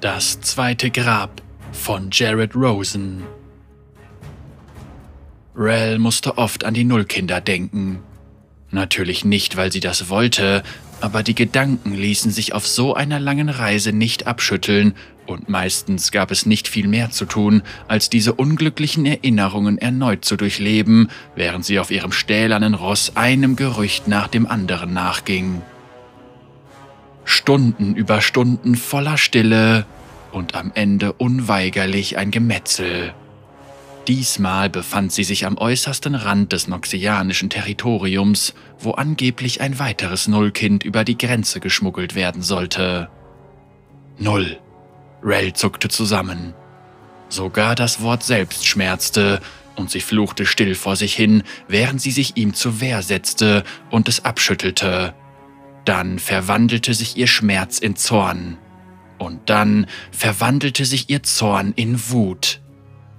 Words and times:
Das 0.00 0.40
zweite 0.42 0.90
Grab 0.90 1.40
von 1.72 2.10
Jared 2.12 2.54
Rosen. 2.54 3.22
Rel 5.56 5.98
musste 5.98 6.36
oft 6.36 6.64
an 6.64 6.74
die 6.74 6.84
Nullkinder 6.84 7.40
denken. 7.40 8.00
Natürlich 8.70 9.24
nicht, 9.24 9.56
weil 9.56 9.72
sie 9.72 9.80
das 9.80 10.10
wollte, 10.10 10.62
aber 11.00 11.22
die 11.22 11.34
Gedanken 11.34 11.94
ließen 11.94 12.30
sich 12.30 12.52
auf 12.52 12.66
so 12.66 12.94
einer 12.94 13.18
langen 13.18 13.48
Reise 13.48 13.92
nicht 13.94 14.26
abschütteln 14.26 14.94
und 15.26 15.48
meistens 15.48 16.12
gab 16.12 16.30
es 16.30 16.44
nicht 16.44 16.68
viel 16.68 16.88
mehr 16.88 17.10
zu 17.10 17.24
tun, 17.24 17.62
als 17.88 18.10
diese 18.10 18.34
unglücklichen 18.34 19.06
Erinnerungen 19.06 19.78
erneut 19.78 20.26
zu 20.26 20.36
durchleben, 20.36 21.08
während 21.34 21.64
sie 21.64 21.78
auf 21.78 21.90
ihrem 21.90 22.12
stählernen 22.12 22.74
Ross 22.74 23.16
einem 23.16 23.56
Gerücht 23.56 24.08
nach 24.08 24.28
dem 24.28 24.46
anderen 24.46 24.92
nachging. 24.92 25.62
Stunden 27.26 27.96
über 27.96 28.20
Stunden 28.22 28.76
voller 28.76 29.18
Stille 29.18 29.84
und 30.30 30.54
am 30.54 30.70
Ende 30.74 31.12
unweigerlich 31.12 32.16
ein 32.16 32.30
Gemetzel. 32.30 33.12
Diesmal 34.06 34.70
befand 34.70 35.12
sie 35.12 35.24
sich 35.24 35.44
am 35.44 35.58
äußersten 35.58 36.14
Rand 36.14 36.52
des 36.52 36.68
noxianischen 36.68 37.50
Territoriums, 37.50 38.54
wo 38.78 38.92
angeblich 38.92 39.60
ein 39.60 39.80
weiteres 39.80 40.28
Nullkind 40.28 40.84
über 40.84 41.02
die 41.02 41.18
Grenze 41.18 41.58
geschmuggelt 41.58 42.14
werden 42.14 42.42
sollte. 42.42 43.08
Null. 44.18 44.58
Rel 45.22 45.52
zuckte 45.52 45.88
zusammen. 45.88 46.54
Sogar 47.28 47.74
das 47.74 48.00
Wort 48.00 48.22
selbst 48.22 48.66
schmerzte, 48.66 49.40
und 49.74 49.90
sie 49.90 50.00
fluchte 50.00 50.46
still 50.46 50.76
vor 50.76 50.94
sich 50.94 51.14
hin, 51.14 51.42
während 51.66 52.00
sie 52.00 52.12
sich 52.12 52.36
ihm 52.36 52.54
zur 52.54 52.80
Wehr 52.80 53.02
setzte 53.02 53.64
und 53.90 54.08
es 54.08 54.24
abschüttelte. 54.24 55.12
Dann 55.86 56.18
verwandelte 56.18 56.92
sich 56.92 57.16
ihr 57.16 57.28
Schmerz 57.28 57.78
in 57.78 57.96
Zorn. 57.96 58.58
Und 59.18 59.48
dann 59.48 59.86
verwandelte 60.10 60.84
sich 60.84 61.08
ihr 61.08 61.22
Zorn 61.22 61.72
in 61.76 62.10
Wut. 62.10 62.60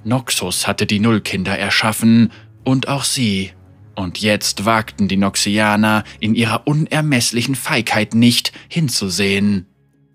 Noxus 0.04 0.68
hatte 0.68 0.86
die 0.86 1.00
Nullkinder 1.00 1.58
erschaffen 1.58 2.32
und 2.64 2.88
auch 2.88 3.04
sie. 3.04 3.52
Und 3.96 4.20
jetzt 4.20 4.66
wagten 4.66 5.08
die 5.08 5.18
Noxianer 5.18 6.04
in 6.20 6.36
ihrer 6.36 6.68
unermesslichen 6.68 7.56
Feigheit 7.56 8.14
nicht 8.14 8.52
hinzusehen. 8.70 9.66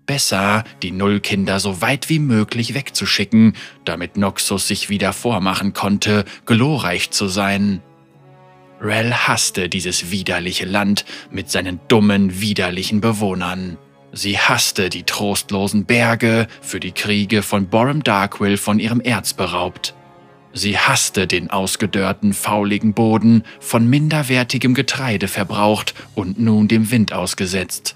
Besser, 0.05 0.63
die 0.83 0.91
Nullkinder 0.91 1.59
so 1.59 1.81
weit 1.81 2.07
wie 2.07 2.19
möglich 2.19 2.75
wegzuschicken, 2.75 3.53
damit 3.83 4.15
Noxus 4.15 4.67
sich 4.67 4.89
wieder 4.89 5.11
vormachen 5.11 5.73
konnte, 5.73 6.23
glorreich 6.45 7.09
zu 7.09 7.27
sein. 7.27 7.81
Rel 8.83 9.13
hasste 9.13 9.69
dieses 9.69 10.11
widerliche 10.11 10.65
Land 10.65 11.05
mit 11.31 11.49
seinen 11.49 11.79
dummen, 11.87 12.41
widerlichen 12.41 12.99
Bewohnern. 12.99 13.77
Sie 14.11 14.37
hasste 14.37 14.89
die 14.89 15.03
trostlosen 15.03 15.85
Berge, 15.85 16.47
für 16.61 16.81
die 16.81 16.91
Kriege 16.91 17.43
von 17.43 17.67
Borum 17.67 18.03
Darkwill 18.03 18.57
von 18.57 18.79
ihrem 18.79 18.99
Erz 18.99 19.33
beraubt. 19.33 19.95
Sie 20.51 20.77
hasste 20.77 21.27
den 21.27 21.49
ausgedörrten, 21.49 22.33
fauligen 22.33 22.93
Boden, 22.93 23.43
von 23.59 23.89
minderwertigem 23.89 24.73
Getreide 24.73 25.29
verbraucht 25.29 25.95
und 26.13 26.37
nun 26.37 26.67
dem 26.67 26.91
Wind 26.91 27.13
ausgesetzt. 27.13 27.95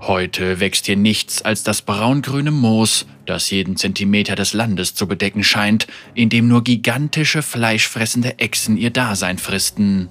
Heute 0.00 0.60
wächst 0.60 0.86
hier 0.86 0.96
nichts 0.96 1.42
als 1.42 1.62
das 1.64 1.82
braungrüne 1.82 2.52
Moos, 2.52 3.06
das 3.26 3.50
jeden 3.50 3.76
Zentimeter 3.76 4.34
des 4.34 4.52
Landes 4.52 4.94
zu 4.94 5.06
bedecken 5.06 5.44
scheint, 5.44 5.86
in 6.14 6.28
dem 6.28 6.48
nur 6.48 6.64
gigantische 6.64 7.42
fleischfressende 7.42 8.38
Echsen 8.38 8.76
ihr 8.76 8.90
Dasein 8.90 9.38
fristen. 9.38 10.08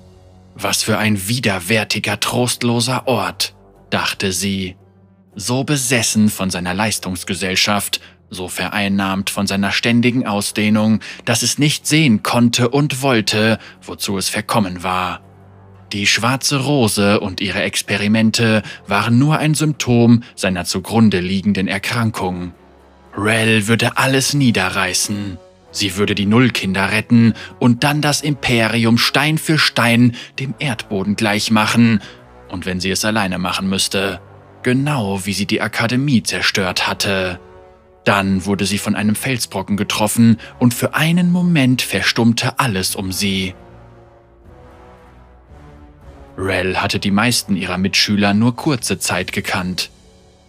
Was 0.56 0.84
für 0.84 0.98
ein 0.98 1.28
widerwärtiger, 1.28 2.20
trostloser 2.20 3.08
Ort, 3.08 3.56
dachte 3.90 4.32
sie 4.32 4.76
so 5.36 5.64
besessen 5.64 6.30
von 6.30 6.50
seiner 6.50 6.74
Leistungsgesellschaft, 6.74 8.00
so 8.30 8.48
vereinnahmt 8.48 9.30
von 9.30 9.48
seiner 9.48 9.72
ständigen 9.72 10.26
Ausdehnung, 10.26 11.00
dass 11.26 11.44
es 11.44 11.58
nicht 11.58 11.88
sehen 11.88 12.24
konnte 12.24 12.70
und 12.70 13.02
wollte, 13.02 13.60
wozu 13.82 14.18
es 14.18 14.30
verkommen 14.30 14.84
war. 14.84 15.22
Die 15.92 16.08
schwarze 16.08 16.58
Rose 16.58 17.20
und 17.20 17.40
ihre 17.40 17.62
Experimente 17.62 18.64
waren 18.88 19.20
nur 19.20 19.38
ein 19.38 19.54
Symptom 19.54 20.24
seiner 20.36 20.66
zugrunde 20.66 21.20
liegenden 21.20 21.68
Erkrankung. 21.68 22.54
Rel 23.16 23.68
würde 23.68 23.98
alles 23.98 24.34
niederreißen. 24.34 25.38
Sie 25.72 25.98
würde 25.98 26.16
die 26.16 26.26
Nullkinder 26.26 26.92
retten 26.92 27.34
und 27.60 27.84
dann 27.84 28.02
das 28.02 28.22
Imperium 28.22 28.98
Stein 28.98 29.38
für 29.38 29.58
Stein 29.58 30.16
dem 30.40 30.54
Erdboden 30.60 31.16
gleichmachen, 31.16 32.02
und 32.50 32.68
wenn 32.68 32.80
sie 32.80 32.92
es 32.92 33.04
alleine 33.04 33.40
machen 33.40 33.68
müsste, 33.68 34.22
genau 34.62 35.26
wie 35.26 35.34
sie 35.34 35.48
die 35.48 35.62
Akademie 35.62 36.22
zerstört 36.22 36.88
hatte. 36.88 37.40
Dann 38.06 38.46
wurde 38.46 38.66
sie 38.66 38.78
von 38.78 38.96
einem 38.96 39.16
Felsbrocken 39.16 39.78
getroffen 39.78 40.38
und 40.60 40.74
für 40.74 40.94
einen 40.94 41.32
Moment 41.32 41.82
verstummte 41.82 42.60
alles 42.60 42.96
um 42.96 43.12
sie. 43.12 43.56
Rel 46.38 46.78
hatte 46.78 47.00
die 47.00 47.12
meisten 47.12 47.56
ihrer 47.56 47.78
Mitschüler 47.78 48.34
nur 48.34 48.56
kurze 48.56 49.00
Zeit 49.00 49.32
gekannt. 49.32 49.90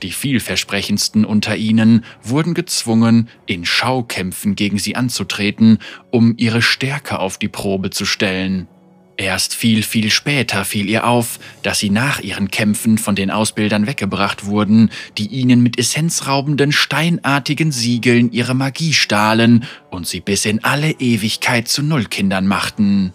Die 0.05 0.13
vielversprechendsten 0.13 1.25
unter 1.25 1.57
ihnen 1.57 2.05
wurden 2.23 2.53
gezwungen, 2.53 3.31
in 3.47 3.65
Schaukämpfen 3.65 4.55
gegen 4.55 4.79
sie 4.79 4.97
anzutreten, 4.97 5.79
um 6.11 6.35
ihre 6.37 6.61
Stärke 6.61 7.21
auf 7.21 7.39
die 7.39 7.49
Probe 7.49 7.89
zu 7.89 8.05
stellen. 8.05 8.69
Erst 9.17 9.55
viel, 9.55 9.83
viel 9.83 10.11
später 10.11 10.67
fiel 10.67 10.91
ihr 10.91 11.07
auf, 11.07 11.41
dass 11.63 11.79
sie 11.79 11.89
nach 11.89 12.21
ihren 12.21 12.51
Kämpfen 12.51 12.99
von 12.99 13.15
den 13.15 13.31
Ausbildern 13.31 13.87
weggebracht 13.87 14.45
wurden, 14.45 14.91
die 15.17 15.29
ihnen 15.29 15.63
mit 15.63 15.79
essenzraubenden, 15.79 16.71
steinartigen 16.71 17.73
Siegeln 17.73 18.31
ihre 18.31 18.55
Magie 18.55 18.93
stahlen 18.93 19.65
und 19.91 20.07
sie 20.07 20.21
bis 20.21 20.45
in 20.45 20.63
alle 20.65 20.91
Ewigkeit 20.91 21.67
zu 21.67 21.83
Nullkindern 21.83 22.47
machten. 22.47 23.15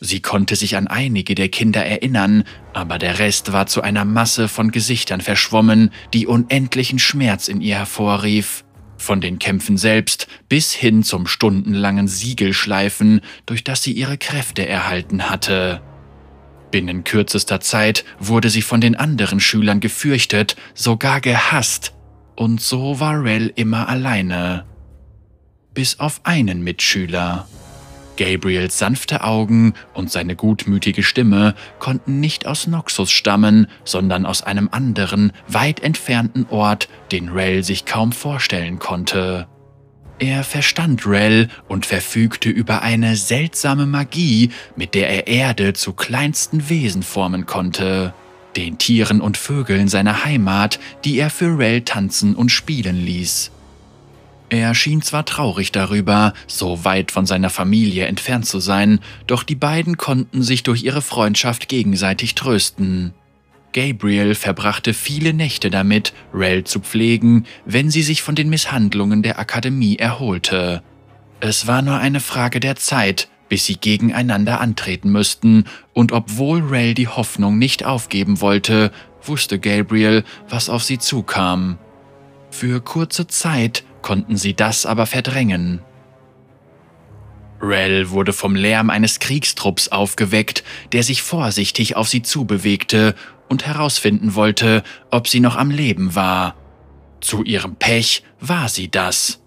Sie 0.00 0.20
konnte 0.20 0.56
sich 0.56 0.76
an 0.76 0.88
einige 0.88 1.34
der 1.34 1.48
Kinder 1.48 1.84
erinnern, 1.84 2.44
aber 2.74 2.98
der 2.98 3.18
Rest 3.18 3.52
war 3.52 3.66
zu 3.66 3.80
einer 3.80 4.04
Masse 4.04 4.48
von 4.48 4.70
Gesichtern 4.70 5.20
verschwommen, 5.20 5.90
die 6.12 6.26
unendlichen 6.26 6.98
Schmerz 6.98 7.48
in 7.48 7.60
ihr 7.60 7.76
hervorrief 7.76 8.64
von 8.98 9.20
den 9.20 9.38
Kämpfen 9.38 9.76
selbst 9.76 10.26
bis 10.48 10.72
hin 10.72 11.02
zum 11.02 11.26
stundenlangen 11.26 12.08
Siegelschleifen, 12.08 13.20
durch 13.44 13.64
das 13.64 13.82
sie 13.82 13.92
ihre 13.92 14.18
Kräfte 14.18 14.66
erhalten 14.66 15.30
hatte. 15.30 15.80
Binnen 16.70 17.04
kürzester 17.04 17.60
Zeit 17.60 18.04
wurde 18.18 18.50
sie 18.50 18.62
von 18.62 18.80
den 18.80 18.96
anderen 18.96 19.40
Schülern 19.40 19.80
gefürchtet, 19.80 20.56
sogar 20.74 21.20
gehasst, 21.20 21.92
und 22.34 22.60
so 22.60 23.00
war 23.00 23.22
Rel 23.22 23.52
immer 23.54 23.88
alleine. 23.88 24.66
Bis 25.72 26.00
auf 26.00 26.20
einen 26.24 26.62
Mitschüler. 26.62 27.48
Gabriels 28.16 28.78
sanfte 28.78 29.22
Augen 29.24 29.74
und 29.94 30.10
seine 30.10 30.36
gutmütige 30.36 31.02
Stimme 31.02 31.54
konnten 31.78 32.20
nicht 32.20 32.46
aus 32.46 32.66
Noxus 32.66 33.10
stammen, 33.10 33.66
sondern 33.84 34.26
aus 34.26 34.42
einem 34.42 34.68
anderen, 34.70 35.32
weit 35.48 35.80
entfernten 35.80 36.46
Ort, 36.50 36.88
den 37.12 37.28
Rel 37.28 37.62
sich 37.62 37.84
kaum 37.84 38.12
vorstellen 38.12 38.78
konnte. 38.78 39.46
Er 40.18 40.44
verstand 40.44 41.06
Rel 41.06 41.48
und 41.68 41.84
verfügte 41.84 42.48
über 42.48 42.80
eine 42.80 43.16
seltsame 43.16 43.84
Magie, 43.84 44.50
mit 44.74 44.94
der 44.94 45.10
er 45.10 45.26
Erde 45.26 45.74
zu 45.74 45.92
kleinsten 45.92 46.70
Wesen 46.70 47.02
formen 47.02 47.44
konnte, 47.44 48.14
den 48.56 48.78
Tieren 48.78 49.20
und 49.20 49.36
Vögeln 49.36 49.88
seiner 49.88 50.24
Heimat, 50.24 50.80
die 51.04 51.18
er 51.18 51.28
für 51.28 51.58
Rel 51.58 51.82
tanzen 51.82 52.34
und 52.34 52.48
spielen 52.48 52.96
ließ. 52.96 53.50
Er 54.48 54.74
schien 54.74 55.02
zwar 55.02 55.24
traurig 55.24 55.72
darüber, 55.72 56.32
so 56.46 56.84
weit 56.84 57.10
von 57.10 57.26
seiner 57.26 57.50
Familie 57.50 58.06
entfernt 58.06 58.46
zu 58.46 58.60
sein, 58.60 59.00
doch 59.26 59.42
die 59.42 59.56
beiden 59.56 59.96
konnten 59.96 60.42
sich 60.42 60.62
durch 60.62 60.84
ihre 60.84 61.02
Freundschaft 61.02 61.68
gegenseitig 61.68 62.36
trösten. 62.36 63.12
Gabriel 63.72 64.34
verbrachte 64.34 64.94
viele 64.94 65.34
Nächte 65.34 65.68
damit, 65.68 66.14
Rel 66.32 66.64
zu 66.64 66.80
pflegen, 66.80 67.44
wenn 67.64 67.90
sie 67.90 68.02
sich 68.02 68.22
von 68.22 68.34
den 68.34 68.48
Misshandlungen 68.48 69.22
der 69.22 69.38
Akademie 69.38 69.96
erholte. 69.96 70.82
Es 71.40 71.66
war 71.66 71.82
nur 71.82 71.98
eine 71.98 72.20
Frage 72.20 72.60
der 72.60 72.76
Zeit, 72.76 73.28
bis 73.48 73.66
sie 73.66 73.76
gegeneinander 73.76 74.60
antreten 74.60 75.10
müssten, 75.10 75.64
und 75.92 76.12
obwohl 76.12 76.62
Rel 76.62 76.94
die 76.94 77.08
Hoffnung 77.08 77.58
nicht 77.58 77.84
aufgeben 77.84 78.40
wollte, 78.40 78.92
wusste 79.22 79.58
Gabriel, 79.58 80.24
was 80.48 80.70
auf 80.70 80.82
sie 80.82 80.98
zukam. 80.98 81.78
Für 82.50 82.80
kurze 82.80 83.26
Zeit 83.26 83.84
konnten 84.02 84.36
sie 84.36 84.54
das 84.54 84.86
aber 84.86 85.06
verdrängen. 85.06 85.80
Rel 87.60 88.10
wurde 88.10 88.32
vom 88.32 88.54
Lärm 88.54 88.90
eines 88.90 89.18
Kriegstrupps 89.18 89.88
aufgeweckt, 89.88 90.62
der 90.92 91.02
sich 91.02 91.22
vorsichtig 91.22 91.96
auf 91.96 92.08
sie 92.08 92.22
zubewegte 92.22 93.14
und 93.48 93.66
herausfinden 93.66 94.34
wollte, 94.34 94.82
ob 95.10 95.28
sie 95.28 95.40
noch 95.40 95.56
am 95.56 95.70
Leben 95.70 96.14
war. 96.14 96.54
Zu 97.20 97.42
ihrem 97.44 97.76
Pech 97.76 98.22
war 98.40 98.68
sie 98.68 98.90
das. 98.90 99.40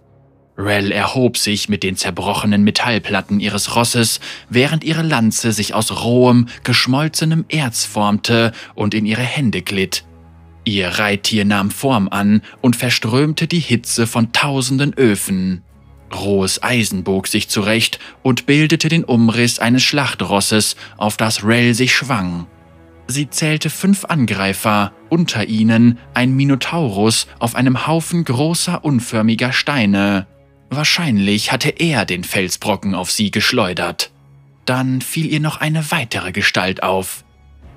Rel 0.58 0.92
erhob 0.92 1.38
sich 1.38 1.70
mit 1.70 1.84
den 1.84 1.96
zerbrochenen 1.96 2.64
Metallplatten 2.64 3.40
ihres 3.40 3.78
Rosses, 3.78 4.20
während 4.50 4.84
ihre 4.84 5.04
Lanze 5.04 5.54
sich 5.54 5.74
aus 5.74 6.04
rohem, 6.04 6.48
geschmolzenem 6.66 7.46
Erz 7.48 7.86
formte 7.86 8.52
und 8.76 8.94
in 8.94 9.06
ihre 9.06 9.22
Hände 9.22 9.62
glitt. 9.62 10.04
Ihr 10.70 10.88
Reittier 10.88 11.46
nahm 11.46 11.72
Form 11.72 12.08
an 12.10 12.44
und 12.62 12.76
verströmte 12.76 13.48
die 13.48 13.60
Hitze 13.60 14.06
von 14.06 14.32
tausenden 14.34 14.94
Öfen. 14.94 15.64
Rohes 16.14 16.62
Eisen 16.62 17.04
bog 17.04 17.28
sich 17.28 17.50
zurecht 17.50 17.98
und 18.22 18.46
bildete 18.46 18.88
den 18.88 19.04
Umriss 19.04 19.58
eines 19.58 19.82
Schlachtrosses, 19.82 20.76
auf 20.98 21.18
das 21.18 21.44
Rel 21.44 21.74
sich 21.74 21.96
schwang. 21.96 22.46
Sie 23.08 23.32
zählte 23.32 23.72
fünf 23.72 24.06
Angreifer, 24.06 24.94
unter 25.10 25.48
ihnen 25.48 25.98
ein 26.14 26.36
Minotaurus 26.36 27.26
auf 27.40 27.56
einem 27.56 27.88
Haufen 27.88 28.24
großer 28.24 28.86
unförmiger 28.86 29.52
Steine. 29.52 30.28
Wahrscheinlich 30.70 31.52
hatte 31.52 31.70
er 31.70 32.06
den 32.06 32.24
Felsbrocken 32.24 32.94
auf 32.94 33.12
sie 33.12 33.32
geschleudert. 33.32 34.12
Dann 34.66 35.02
fiel 35.02 35.26
ihr 35.26 35.40
noch 35.40 35.62
eine 35.62 35.90
weitere 35.90 36.32
Gestalt 36.32 36.84
auf. 36.84 37.24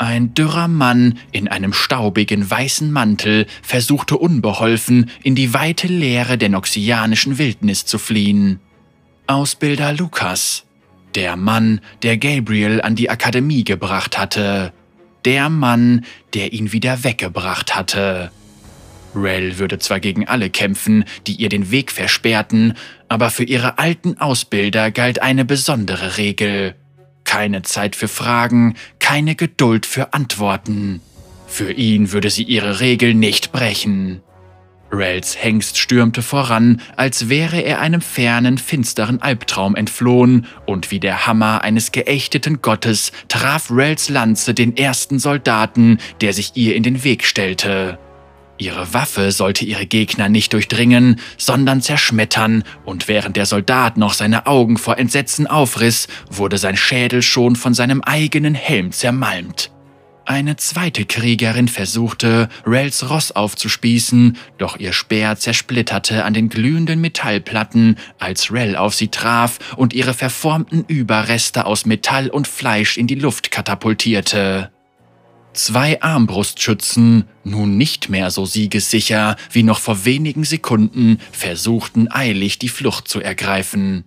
Ein 0.02 0.34
dürrer 0.34 0.66
Mann 0.66 1.16
in 1.30 1.46
einem 1.46 1.72
staubigen 1.72 2.50
weißen 2.50 2.90
Mantel 2.90 3.46
versuchte 3.62 4.16
unbeholfen 4.16 5.08
in 5.22 5.36
die 5.36 5.54
weite 5.54 5.86
Leere 5.86 6.36
der 6.38 6.48
noxianischen 6.48 7.38
Wildnis 7.38 7.86
zu 7.86 7.98
fliehen. 7.98 8.58
Ausbilder 9.28 9.92
Lukas, 9.92 10.64
der 11.14 11.36
Mann, 11.36 11.80
der 12.02 12.16
Gabriel 12.16 12.80
an 12.80 12.96
die 12.96 13.10
Akademie 13.10 13.62
gebracht 13.62 14.18
hatte, 14.18 14.72
der 15.24 15.48
Mann, 15.48 16.04
der 16.34 16.52
ihn 16.52 16.72
wieder 16.72 17.04
weggebracht 17.04 17.76
hatte. 17.76 18.32
Rel 19.14 19.58
würde 19.58 19.78
zwar 19.78 20.00
gegen 20.00 20.26
alle 20.26 20.50
kämpfen, 20.50 21.04
die 21.28 21.34
ihr 21.34 21.48
den 21.48 21.70
Weg 21.70 21.92
versperrten, 21.92 22.74
aber 23.08 23.30
für 23.30 23.44
ihre 23.44 23.78
alten 23.78 24.18
Ausbilder 24.18 24.90
galt 24.90 25.22
eine 25.22 25.44
besondere 25.44 26.16
Regel. 26.16 26.74
Keine 27.32 27.62
Zeit 27.62 27.96
für 27.96 28.08
Fragen, 28.08 28.74
keine 28.98 29.34
Geduld 29.34 29.86
für 29.86 30.12
Antworten. 30.12 31.00
Für 31.46 31.72
ihn 31.72 32.12
würde 32.12 32.28
sie 32.28 32.42
ihre 32.42 32.80
Regel 32.80 33.14
nicht 33.14 33.52
brechen. 33.52 34.20
Rels 34.92 35.42
Hengst 35.42 35.78
stürmte 35.78 36.20
voran, 36.20 36.82
als 36.94 37.30
wäre 37.30 37.62
er 37.62 37.80
einem 37.80 38.02
fernen, 38.02 38.58
finsteren 38.58 39.22
Albtraum 39.22 39.76
entflohen, 39.76 40.46
und 40.66 40.90
wie 40.90 41.00
der 41.00 41.26
Hammer 41.26 41.62
eines 41.64 41.90
geächteten 41.90 42.60
Gottes 42.60 43.12
traf 43.28 43.70
Rels 43.70 44.10
Lanze 44.10 44.52
den 44.52 44.76
ersten 44.76 45.18
Soldaten, 45.18 46.00
der 46.20 46.34
sich 46.34 46.50
ihr 46.56 46.76
in 46.76 46.82
den 46.82 47.02
Weg 47.02 47.24
stellte. 47.24 47.98
Ihre 48.58 48.94
Waffe 48.94 49.32
sollte 49.32 49.64
ihre 49.64 49.86
Gegner 49.86 50.28
nicht 50.28 50.52
durchdringen, 50.52 51.18
sondern 51.36 51.80
zerschmettern, 51.80 52.64
und 52.84 53.08
während 53.08 53.36
der 53.36 53.46
Soldat 53.46 53.96
noch 53.96 54.12
seine 54.12 54.46
Augen 54.46 54.76
vor 54.76 54.98
Entsetzen 54.98 55.46
aufriss, 55.46 56.06
wurde 56.30 56.58
sein 56.58 56.76
Schädel 56.76 57.22
schon 57.22 57.56
von 57.56 57.74
seinem 57.74 58.02
eigenen 58.02 58.54
Helm 58.54 58.92
zermalmt. 58.92 59.70
Eine 60.24 60.56
zweite 60.56 61.04
Kriegerin 61.04 61.66
versuchte, 61.66 62.48
Rels 62.64 63.10
Ross 63.10 63.32
aufzuspießen, 63.32 64.36
doch 64.56 64.78
ihr 64.78 64.92
Speer 64.92 65.36
zersplitterte 65.36 66.24
an 66.24 66.32
den 66.32 66.48
glühenden 66.48 67.00
Metallplatten, 67.00 67.96
als 68.20 68.52
Rel 68.52 68.76
auf 68.76 68.94
sie 68.94 69.08
traf 69.08 69.58
und 69.76 69.92
ihre 69.92 70.14
verformten 70.14 70.84
Überreste 70.86 71.66
aus 71.66 71.86
Metall 71.86 72.28
und 72.28 72.46
Fleisch 72.46 72.96
in 72.96 73.08
die 73.08 73.16
Luft 73.16 73.50
katapultierte. 73.50 74.71
Zwei 75.54 76.00
Armbrustschützen, 76.00 77.24
nun 77.44 77.76
nicht 77.76 78.08
mehr 78.08 78.30
so 78.30 78.46
siegessicher 78.46 79.36
wie 79.50 79.62
noch 79.62 79.80
vor 79.80 80.06
wenigen 80.06 80.44
Sekunden, 80.44 81.18
versuchten 81.30 82.10
eilig 82.10 82.58
die 82.58 82.70
Flucht 82.70 83.06
zu 83.06 83.20
ergreifen. 83.20 84.04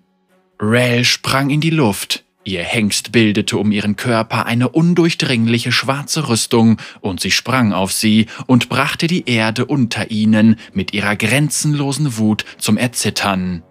Rel 0.59 1.03
sprang 1.03 1.51
in 1.51 1.62
die 1.62 1.69
Luft, 1.69 2.24
ihr 2.45 2.63
Hengst 2.63 3.12
bildete 3.12 3.57
um 3.57 3.71
ihren 3.71 3.95
Körper 3.95 4.47
eine 4.47 4.69
undurchdringliche 4.69 5.71
schwarze 5.71 6.30
Rüstung, 6.30 6.77
und 7.01 7.19
sie 7.19 7.31
sprang 7.31 7.74
auf 7.74 7.92
sie 7.92 8.25
und 8.47 8.68
brachte 8.69 9.06
die 9.06 9.30
Erde 9.30 9.65
unter 9.65 10.09
ihnen 10.09 10.56
mit 10.74 10.94
ihrer 10.94 11.15
grenzenlosen 11.15 12.18
Wut 12.18 12.44
zum 12.57 12.77
Erzittern. 12.77 13.62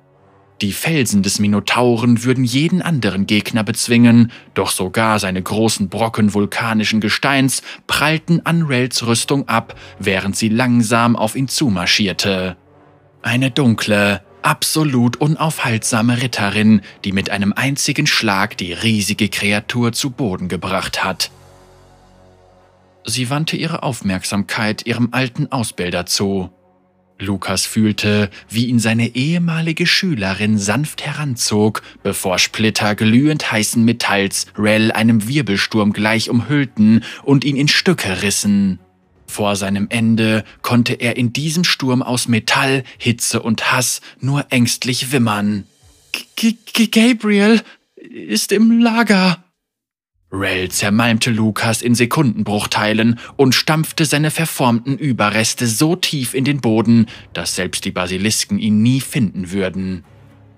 Die 0.61 0.73
Felsen 0.73 1.23
des 1.23 1.41
Minotauren 1.41 2.25
würden 2.25 2.45
jeden 2.45 2.81
anderen 2.81 3.27
Gegner 3.27 3.65
bezwingen, 3.65 4.31
doch 4.55 4.71
sogar 4.71 5.19
seine 5.19 5.43
großen 5.43 5.89
Brocken 5.89 6.33
vulkanischen 6.33 7.01
Gesteins 7.01 7.63
prallten 7.87 8.47
an 8.47 8.63
Rels 8.63 9.05
Rüstung 9.07 9.49
ab, 9.49 9.75
während 9.99 10.37
sie 10.37 10.49
langsam 10.49 11.17
auf 11.17 11.35
ihn 11.35 11.49
zumarschierte. 11.49 12.57
Eine 13.23 13.51
dunkle, 13.51 14.23
absolut 14.43 15.17
unaufhaltsame 15.17 16.23
Ritterin, 16.23 16.83
die 17.05 17.13
mit 17.13 17.31
einem 17.31 17.53
einzigen 17.53 18.07
Schlag 18.07 18.57
die 18.57 18.73
riesige 18.73 19.29
Kreatur 19.29 19.93
zu 19.93 20.11
Boden 20.11 20.49
gebracht 20.49 21.03
hat. 21.03 21.31
Sie 23.07 23.29
wandte 23.29 23.57
ihre 23.57 23.83
Aufmerksamkeit 23.83 24.87
ihrem 24.87 25.09
alten 25.13 25.51
Ausbilder 25.51 26.07
zu. 26.07 26.51
Lukas 27.19 27.65
fühlte, 27.67 28.31
wie 28.49 28.67
ihn 28.67 28.79
seine 28.79 29.15
ehemalige 29.15 29.87
Schülerin 29.87 30.59
sanft 30.59 31.07
heranzog, 31.07 31.83
bevor 32.03 32.39
Splitter 32.39 32.95
glühend 32.95 33.51
heißen 33.51 33.85
Metalls 33.85 34.47
Rel 34.59 34.91
einem 34.93 35.29
Wirbelsturm 35.29 35.93
gleich 35.93 36.29
umhüllten 36.29 37.05
und 37.23 37.45
ihn 37.45 37.57
in 37.57 37.69
Stücke 37.69 38.23
rissen. 38.23 38.81
Vor 39.27 39.57
seinem 39.57 39.87
Ende 39.91 40.45
konnte 40.63 40.95
er 40.95 41.17
in 41.17 41.33
diesem 41.33 41.65
Sturm 41.65 42.03
aus 42.03 42.29
Metall, 42.29 42.85
Hitze 42.99 43.43
und 43.43 43.73
Hass 43.73 44.01
nur 44.21 44.47
ängstlich 44.51 45.13
wimmern. 45.13 45.67
G 46.37 46.57
G 46.73 46.87
Gabriel 46.87 47.63
ist 47.97 48.53
im 48.53 48.81
Lager, 48.81 49.44
Rel 50.35 50.69
zermalmte 50.71 51.31
Lukas 51.31 51.81
in 51.81 51.95
Sekundenbruchteilen 51.95 53.19
und 53.37 53.55
stampfte 53.55 54.05
seine 54.05 54.31
verformten 54.31 54.99
Überreste 54.99 55.67
so 55.67 55.97
tief 55.97 56.35
in 56.35 56.45
den 56.45 56.61
Boden, 56.61 57.07
dass 57.33 57.55
selbst 57.55 57.85
die 57.85 57.93
Basilisken 57.93 58.59
ihn 58.59 58.83
nie 58.83 59.01
finden 59.01 59.53
würden. 59.53 60.05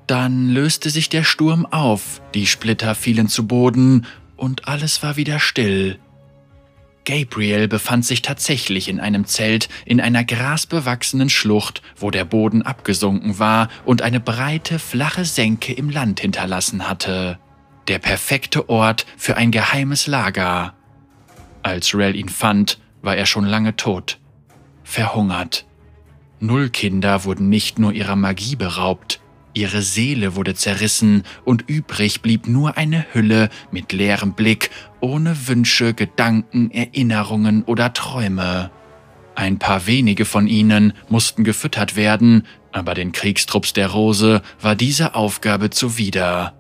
Dann 0.07 0.49
löste 0.49 0.89
sich 0.91 1.09
der 1.09 1.25
Sturm 1.25 1.67
auf, 1.67 2.23
die 2.35 2.47
Splitter 2.47 2.95
fielen 2.95 3.29
zu 3.29 3.47
Boden 3.47 4.07
und 4.37 4.67
alles 4.67 5.03
war 5.03 5.17
wieder 5.17 5.41
still. 5.41 5.99
Gabriel 7.05 7.69
befand 7.69 8.05
sich 8.05 8.23
tatsächlich 8.23 8.89
in 8.89 8.99
einem 8.99 9.27
Zelt 9.27 9.69
in 9.85 10.01
einer 10.01 10.25
grasbewachsenen 10.25 11.29
Schlucht, 11.29 11.83
wo 11.97 12.11
der 12.11 12.25
Boden 12.25 12.63
abgesunken 12.63 13.39
war 13.39 13.69
und 13.85 14.03
eine 14.03 14.19
breite, 14.19 14.81
flache 14.81 15.25
Senke 15.25 15.73
im 15.73 15.91
Land 15.91 16.21
hinterlassen 16.21 16.89
hatte 16.89 17.39
der 17.89 17.99
perfekte 17.99 18.69
Ort 18.69 19.07
für 19.17 19.37
ein 19.37 19.51
geheimes 19.51 20.07
Lager. 20.07 20.75
Als 21.63 21.95
Rel 21.95 22.15
ihn 22.17 22.29
fand, 22.29 22.79
war 23.03 23.17
er 23.17 23.27
schon 23.27 23.45
lange 23.45 23.77
tot, 23.77 24.19
verhungert. 24.85 25.67
Null 26.41 26.71
Kinder 26.71 27.25
wurden 27.25 27.49
nicht 27.49 27.79
nur 27.79 27.93
ihrer 27.93 28.17
Magie 28.17 28.57
beraubt, 28.57 29.21
ihre 29.55 29.81
Seele 29.81 30.37
wurde 30.37 30.55
zerrissen 30.55 31.23
und 31.45 31.65
übrig 31.67 32.21
blieb 32.21 32.47
nur 32.47 32.77
eine 32.77 33.07
Hülle 33.13 33.49
mit 33.71 33.93
leerem 33.93 34.35
Blick, 34.35 34.71
ohne 35.01 35.49
Wünsche, 35.49 35.95
Gedanken, 35.95 36.71
Erinnerungen 36.71 37.63
oder 37.65 37.93
Träume. 37.93 38.71
Ein 39.35 39.59
paar 39.59 39.87
wenige 39.87 40.25
von 40.25 40.47
ihnen 40.47 40.93
mussten 41.09 41.45
gefüttert 41.45 41.97
werden, 41.97 42.47
aber 42.73 42.95
den 42.95 43.13
Kriegstrupps 43.13 43.73
der 43.73 43.89
Rose 43.89 44.43
war 44.61 44.75
diese 44.75 45.15
Aufgabe 45.15 45.71
zuwider. 45.71 46.55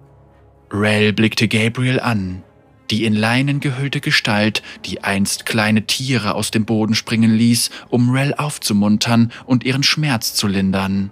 Rel 0.72 1.12
blickte 1.12 1.48
Gabriel 1.48 2.00
an. 2.00 2.42
Die 2.90 3.04
in 3.04 3.14
Leinen 3.14 3.60
gehüllte 3.60 4.00
Gestalt, 4.00 4.62
die 4.84 5.02
einst 5.02 5.46
kleine 5.46 5.86
Tiere 5.86 6.34
aus 6.34 6.50
dem 6.50 6.64
Boden 6.64 6.94
springen 6.94 7.34
ließ, 7.34 7.70
um 7.88 8.10
Rel 8.10 8.34
aufzumuntern 8.34 9.32
und 9.44 9.64
ihren 9.64 9.82
Schmerz 9.82 10.34
zu 10.34 10.46
lindern. 10.46 11.10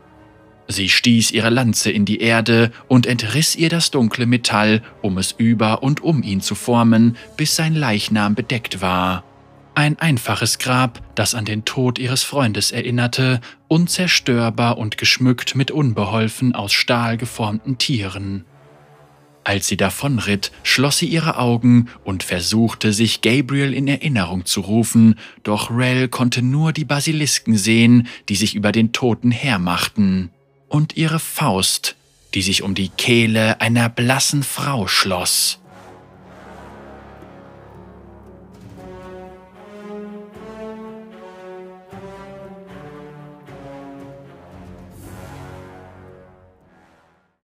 Sie 0.67 0.89
stieß 0.89 1.33
ihre 1.33 1.51
Lanze 1.51 1.91
in 1.91 2.05
die 2.05 2.21
Erde 2.21 2.71
und 2.89 3.07
entriss 3.07 3.55
ihr 3.55 3.69
das 3.69 3.91
dunkle 3.91 4.27
Metall, 4.27 4.83
um 5.03 5.19
es 5.19 5.33
über 5.33 5.83
und 5.83 6.03
um 6.03 6.23
ihn 6.23 6.41
zu 6.41 6.55
formen, 6.55 7.17
bis 7.37 7.55
sein 7.55 7.75
Leichnam 7.75 8.35
bedeckt 8.35 8.81
war. 8.81 9.25
Ein 9.75 9.99
einfaches 9.99 10.59
Grab, 10.59 11.03
das 11.17 11.35
an 11.35 11.45
den 11.45 11.65
Tod 11.65 11.99
ihres 11.99 12.23
Freundes 12.23 12.71
erinnerte, 12.71 13.41
unzerstörbar 13.67 14.79
und 14.79 14.97
geschmückt 14.97 15.57
mit 15.57 15.73
unbeholfen 15.73 16.55
aus 16.55 16.73
Stahl 16.73 17.17
geformten 17.17 17.77
Tieren. 17.77 18.45
Als 19.45 19.69
sie 19.69 19.77
davonritt, 19.77 20.53
schloss 20.63 20.99
sie 20.99 21.07
ihre 21.07 21.37
Augen 21.37 21.89
und 22.03 22.23
versuchte, 22.23 22.95
sich 22.95 23.21
Gabriel 23.21 23.75
in 23.75 23.87
Erinnerung 23.87 24.47
zu 24.47 24.63
rufen, 24.63 25.17
doch 25.43 25.71
Rel 25.71 26.09
konnte 26.09 26.41
nur 26.41 26.73
die 26.73 26.87
Basilisken 26.87 27.59
sehen, 27.59 28.09
die 28.31 28.37
sich 28.37 28.55
über 28.55 28.73
den 28.73 28.93
Toten 28.93 29.31
hermachten, 29.31 30.31
und 30.69 30.97
ihre 30.97 31.19
Faust, 31.19 31.95
die 32.33 32.41
sich 32.41 32.63
um 32.63 32.75
die 32.75 32.89
Kehle 32.89 33.61
einer 33.61 33.91
blassen 33.91 34.43
Frau 34.43 34.87
schloss. 34.87 35.61